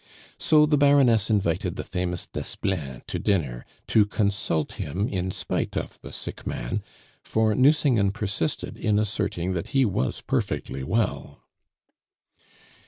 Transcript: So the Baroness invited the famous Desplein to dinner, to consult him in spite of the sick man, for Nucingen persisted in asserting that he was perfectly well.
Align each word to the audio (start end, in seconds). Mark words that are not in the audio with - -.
So 0.39 0.65
the 0.65 0.79
Baroness 0.79 1.29
invited 1.29 1.75
the 1.75 1.83
famous 1.83 2.25
Desplein 2.25 3.03
to 3.05 3.19
dinner, 3.19 3.67
to 3.89 4.03
consult 4.03 4.71
him 4.79 5.07
in 5.07 5.29
spite 5.29 5.77
of 5.77 5.99
the 6.01 6.11
sick 6.11 6.47
man, 6.47 6.81
for 7.21 7.53
Nucingen 7.53 8.09
persisted 8.11 8.77
in 8.79 8.97
asserting 8.97 9.53
that 9.53 9.67
he 9.77 9.85
was 9.85 10.21
perfectly 10.21 10.83
well. 10.83 11.43